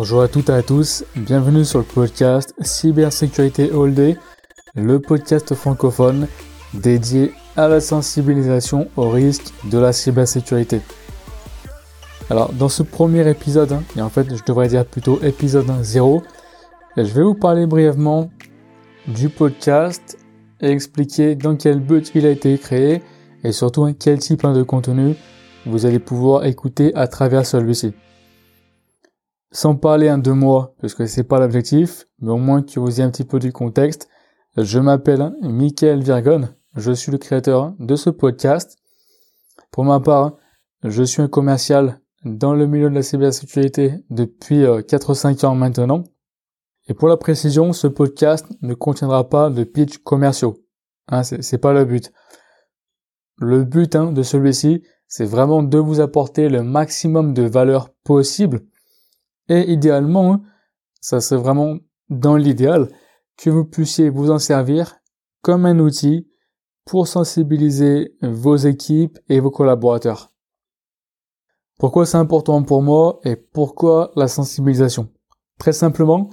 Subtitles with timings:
[0.00, 4.16] Bonjour à toutes et à tous, bienvenue sur le podcast Cybersécurité All Day,
[4.74, 6.26] le podcast francophone
[6.72, 10.80] dédié à la sensibilisation aux risques de la cybersécurité.
[12.30, 16.22] Alors dans ce premier épisode, hein, et en fait je devrais dire plutôt épisode 0,
[16.96, 18.30] je vais vous parler brièvement
[19.06, 20.16] du podcast
[20.62, 23.02] et expliquer dans quel but il a été créé
[23.44, 25.14] et surtout quel type de contenu
[25.66, 27.92] vous allez pouvoir écouter à travers celui-ci.
[29.52, 33.02] Sans parler de moi, parce que c'est pas l'objectif, mais au moins que vous ayez
[33.02, 34.08] un petit peu du contexte,
[34.56, 38.78] je m'appelle Michael Virgon, je suis le créateur de ce podcast.
[39.72, 40.36] Pour ma part,
[40.84, 46.04] je suis un commercial dans le milieu de la cybersécurité depuis 4-5 euh, ans maintenant.
[46.86, 50.58] Et pour la précision, ce podcast ne contiendra pas de pitch commerciaux.
[51.08, 52.12] Hein, c'est pas le but.
[53.38, 58.60] Le but hein, de celui-ci, c'est vraiment de vous apporter le maximum de valeur possible.
[59.50, 60.42] Et idéalement, hein,
[61.00, 61.76] ça serait vraiment
[62.08, 62.88] dans l'idéal
[63.36, 64.96] que vous puissiez vous en servir
[65.42, 66.30] comme un outil
[66.86, 70.32] pour sensibiliser vos équipes et vos collaborateurs.
[71.78, 75.08] Pourquoi c'est important pour moi et pourquoi la sensibilisation?
[75.58, 76.30] Très simplement,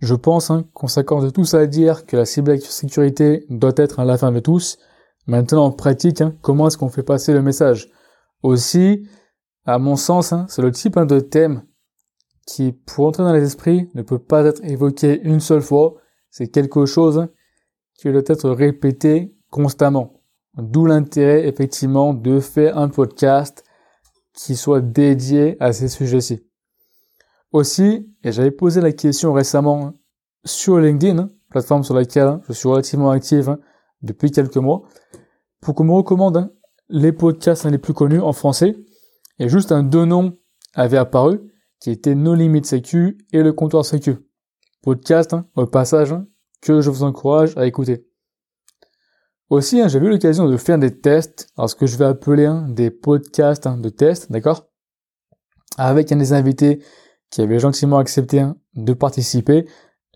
[0.00, 4.18] je pense hein, qu'on s'accorde tous à dire que la cybersécurité doit être à la
[4.18, 4.76] fin de tous.
[5.26, 7.90] Maintenant, en pratique, hein, comment est-ce qu'on fait passer le message?
[8.42, 9.08] Aussi,
[9.64, 11.62] à mon sens, c'est le type de thème
[12.48, 15.96] qui, pour entrer dans les esprits, ne peut pas être évoqué une seule fois.
[16.30, 17.28] C'est quelque chose hein,
[17.94, 20.22] qui doit être répété constamment.
[20.56, 23.64] D'où l'intérêt, effectivement, de faire un podcast
[24.32, 26.42] qui soit dédié à ces sujets-ci.
[27.52, 29.92] Aussi, et j'avais posé la question récemment
[30.44, 33.46] sur LinkedIn, plateforme sur laquelle je suis relativement actif
[34.00, 34.84] depuis quelques mois,
[35.60, 36.50] pour qu'on me recommande
[36.88, 38.74] les podcasts les plus connus en français,
[39.38, 40.38] et juste un deux noms
[40.74, 41.40] avaient apparu,
[41.80, 44.16] qui étaient No Limit Sécu et le comptoir Sécu.
[44.82, 46.26] Podcast, hein, au passage, hein,
[46.60, 48.06] que je vous encourage à écouter.
[49.50, 52.52] Aussi, hein, j'ai eu l'occasion de faire des tests, alors ce que je vais appeler
[52.68, 54.68] des podcasts de tests, d'accord?
[55.76, 56.82] Avec un des invités
[57.30, 58.44] qui avait gentiment accepté
[58.74, 59.66] de participer.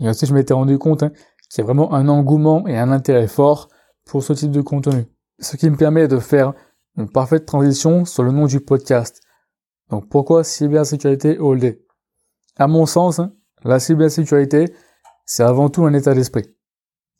[0.00, 3.28] Et aussi, je m'étais rendu compte qu'il y a vraiment un engouement et un intérêt
[3.28, 3.68] fort
[4.06, 5.06] pour ce type de contenu
[5.40, 6.52] ce qui me permet de faire
[6.96, 9.20] une parfaite transition sur le nom du podcast.
[9.90, 11.82] Donc pourquoi cybersécurité all day
[12.56, 13.32] À mon sens, hein,
[13.64, 14.72] la cybersécurité,
[15.26, 16.44] c'est avant tout un état d'esprit.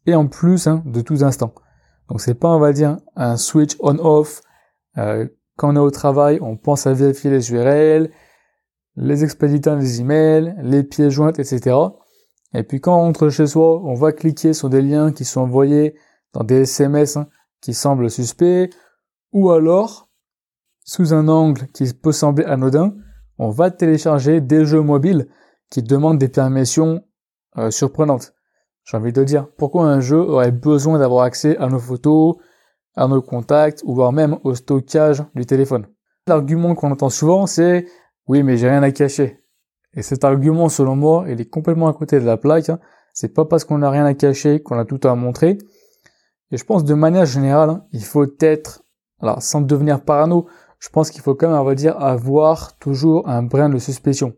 [0.07, 1.55] Et en plus hein, de tous instants.
[2.09, 4.41] Donc c'est pas, on va dire, un switch on-off.
[4.99, 8.11] Euh, quand on est au travail, on pense à vérifier les URL,
[8.97, 11.77] les expéditants des emails, les pièces jointes, etc.
[12.55, 15.43] Et puis quand on rentre chez soi, on va cliquer sur des liens qui sont
[15.43, 15.95] envoyés
[16.33, 17.29] dans des SMS hein,
[17.61, 18.71] qui semble suspect,
[19.33, 20.10] ou alors,
[20.91, 22.97] sous un angle qui peut sembler anodin,
[23.39, 25.29] on va télécharger des jeux mobiles
[25.71, 27.05] qui demandent des permissions
[27.59, 28.35] euh, surprenantes.
[28.83, 32.39] J'ai envie de dire, pourquoi un jeu aurait besoin d'avoir accès à nos photos,
[32.97, 35.87] à nos contacts, ou voire même au stockage du téléphone?
[36.27, 37.87] L'argument qu'on entend souvent, c'est
[38.27, 39.45] oui, mais j'ai rien à cacher.
[39.95, 42.69] Et cet argument, selon moi, il est complètement à côté de la plaque.
[42.69, 42.81] Hein.
[43.15, 45.57] C'est pas parce qu'on n'a rien à cacher qu'on a tout à montrer.
[46.51, 48.83] Et je pense de manière générale, il faut être,
[49.21, 50.49] alors sans devenir parano,
[50.81, 54.35] je pense qu'il faut quand même, on va dire, avoir toujours un brin de suspicion.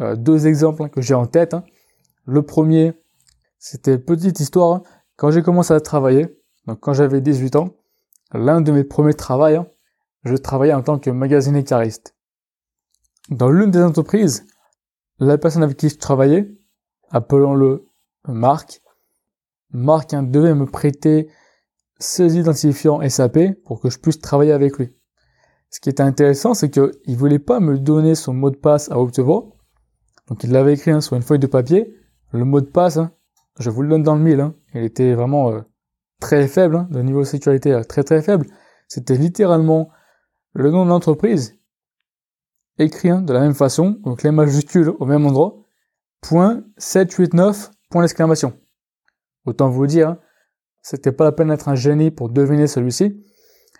[0.00, 1.54] Euh, deux exemples que j'ai en tête.
[1.54, 1.64] Hein.
[2.26, 2.92] Le premier,
[3.58, 4.74] c'était petite histoire.
[4.74, 4.82] Hein.
[5.16, 6.26] Quand j'ai commencé à travailler,
[6.66, 7.76] donc quand j'avais 18 ans,
[8.32, 9.66] l'un de mes premiers travaux,
[10.24, 12.16] je travaillais en tant que magasinier cariste.
[13.30, 14.46] Dans l'une des entreprises,
[15.20, 16.52] la personne avec qui je travaillais,
[17.10, 17.86] appelons-le
[18.26, 18.82] Marc,
[19.70, 21.28] Marc devait me prêter
[21.98, 24.94] ses identifiants SAP pour que je puisse travailler avec lui.
[25.74, 28.94] Ce qui était intéressant, c'est qu'il voulait pas me donner son mot de passe à
[28.94, 29.48] voix.
[30.28, 31.92] Donc il l'avait écrit hein, sur une feuille de papier.
[32.30, 33.10] Le mot de passe, hein,
[33.58, 34.38] je vous le donne dans le mille.
[34.38, 34.54] Hein.
[34.72, 35.62] il était vraiment euh,
[36.20, 38.46] très faible, de niveau de sécurité euh, très très faible.
[38.86, 39.88] C'était littéralement
[40.52, 41.58] le nom de l'entreprise
[42.78, 45.56] écrit de la même façon, donc les majuscules au même endroit,
[46.20, 48.06] point 789, point.
[49.44, 50.18] Autant vous dire,
[50.82, 53.24] c'était pas la peine d'être un génie pour deviner celui-ci.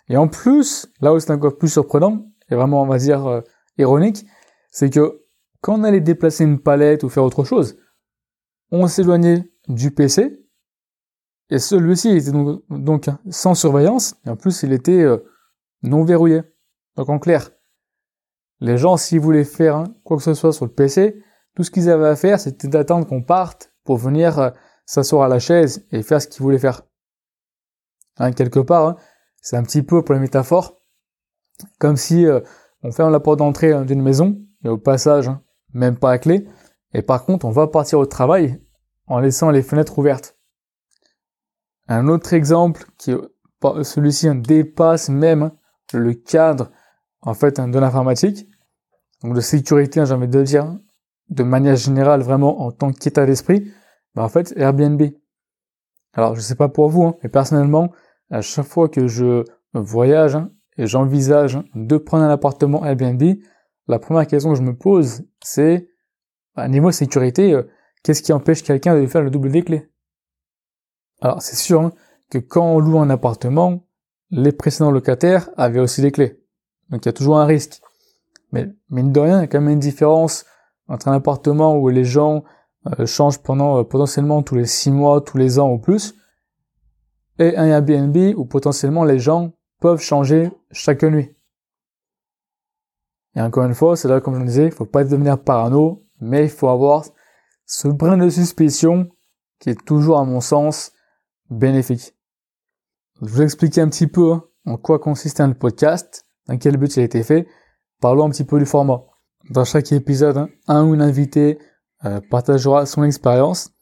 [0.09, 3.41] Et en plus, là où c'est encore plus surprenant, et vraiment on va dire euh,
[3.77, 4.25] ironique,
[4.71, 5.23] c'est que
[5.61, 7.77] quand on allait déplacer une palette ou faire autre chose,
[8.71, 10.45] on s'éloignait du PC,
[11.49, 12.31] et celui-ci était
[12.69, 15.17] donc, sans surveillance, et en plus il était euh,
[15.83, 16.41] non verrouillé.
[16.95, 17.51] Donc en clair,
[18.59, 21.21] les gens s'ils voulaient faire hein, quoi que ce soit sur le PC,
[21.55, 24.49] tout ce qu'ils avaient à faire c'était d'attendre qu'on parte pour venir euh,
[24.85, 26.83] s'asseoir à la chaise et faire ce qu'il voulait faire.
[28.17, 28.95] Hein, quelque part, hein,
[29.45, 30.81] c'est un petit peu pour la métaphore,
[31.77, 32.39] comme si euh,
[32.81, 35.29] on ferme la porte d'entrée hein, d'une maison, et au passage,
[35.71, 36.47] même pas à clé,
[36.95, 38.59] Et par contre, on va partir au travail
[39.05, 40.35] en laissant les fenêtres ouvertes.
[41.87, 43.13] Un autre exemple qui,
[43.83, 45.51] celui-ci dépasse même
[45.93, 46.71] le cadre,
[47.21, 48.49] en fait, de l'informatique.
[49.21, 50.75] Donc de sécurité, hein, j'ai envie de dire,
[51.29, 53.71] de manière générale, vraiment en tant qu'état d'esprit.
[54.15, 55.03] Bah, en fait, Airbnb.
[56.13, 57.91] Alors, je sais pas pour vous, hein, mais personnellement,
[58.35, 63.23] à chaque fois que je voyage hein, et j'envisage de prendre un appartement Airbnb,
[63.87, 65.87] la première question que je me pose, c'est
[66.55, 67.63] à niveau sécurité, euh,
[68.03, 69.89] qu'est-ce qui empêche quelqu'un de faire le double des clés?
[71.21, 71.93] Alors c'est sûr hein,
[72.29, 73.87] que quand on loue un appartement,
[74.31, 76.41] les précédents locataires avaient aussi des clés.
[76.89, 77.81] Donc il y a toujours un risque.
[78.51, 80.45] Mais mine de rien, il y a quand même une différence
[80.89, 82.43] entre un appartement où les gens
[82.99, 86.15] euh, changent pendant euh, potentiellement tous les six mois, tous les ans ou plus,
[87.39, 91.35] et un Airbnb où potentiellement les gens peuvent changer chaque nuit.
[93.35, 96.05] Et encore une fois, c'est là comme je le disais, il faut pas devenir parano,
[96.21, 97.03] mais il faut avoir
[97.65, 99.09] ce brin de suspicion
[99.59, 100.91] qui est toujours, à mon sens,
[101.49, 102.13] bénéfique.
[103.21, 106.95] Je vous expliquer un petit peu hein, en quoi consiste un podcast, dans quel but
[106.95, 107.47] il a été fait.
[108.01, 109.03] Parlons un petit peu du format.
[109.49, 111.59] Dans chaque épisode, hein, un ou une invité
[112.05, 113.75] euh, partagera son expérience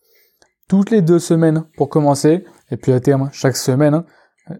[0.67, 4.05] toutes les deux semaines pour commencer, et puis à terme, chaque semaine, hein,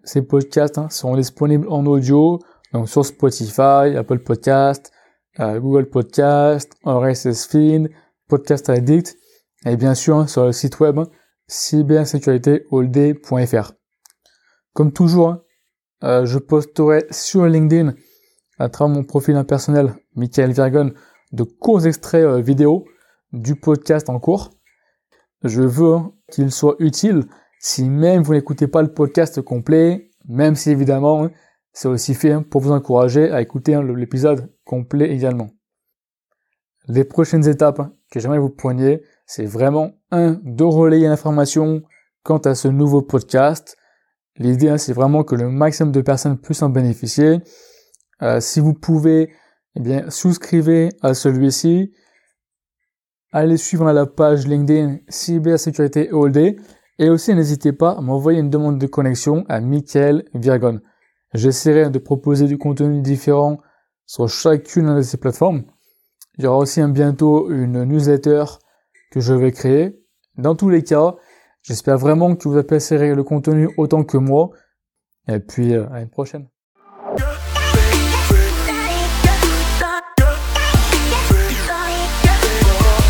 [0.03, 2.37] ces podcasts seront disponibles en audio,
[2.71, 4.91] donc sur Spotify, Apple Podcast,
[5.39, 7.89] euh, Google Podcast, RSS Feed,
[8.29, 9.17] Podcast Addict,
[9.65, 11.07] et bien sûr hein, sur le site web hein,
[11.47, 13.71] cybersécuritéholday.fr.
[14.73, 15.41] Comme toujours, hein,
[16.03, 17.95] euh, je posterai sur LinkedIn
[18.59, 20.93] à travers mon profil impersonnel, Michael Virgon,
[21.31, 22.85] de courts extraits euh, vidéo
[23.31, 24.51] du podcast en cours.
[25.43, 25.97] Je veux
[26.31, 27.25] qu'il soit utile
[27.65, 31.29] si même vous n'écoutez pas le podcast complet, même si évidemment
[31.71, 35.49] c'est aussi fait pour vous encourager à écouter l'épisode complet également.
[36.89, 37.81] Les prochaines étapes
[38.11, 41.83] que j'aimerais vous preniez, c'est vraiment un de relayer l'information
[42.23, 43.77] quant à ce nouveau podcast.
[44.35, 47.39] L'idée, hein, c'est vraiment que le maximum de personnes puissent en bénéficier.
[48.23, 49.31] Euh, si vous pouvez,
[49.77, 51.93] eh bien, souscrivez à celui-ci.
[53.31, 56.57] Allez suivre la page LinkedIn Cybersécurité All Day.
[56.99, 60.79] Et aussi, n'hésitez pas à m'envoyer une demande de connexion à Michael Virgon.
[61.33, 63.59] J'essaierai de proposer du contenu différent
[64.05, 65.63] sur chacune de ces plateformes.
[66.37, 68.45] Il y aura aussi bientôt une newsletter
[69.11, 69.99] que je vais créer.
[70.37, 71.15] Dans tous les cas,
[71.63, 74.51] j'espère vraiment que vous apprécierez le contenu autant que moi.
[75.27, 76.47] Et puis, euh, à une prochaine.